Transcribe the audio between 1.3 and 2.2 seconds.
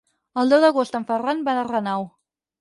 va a Renau.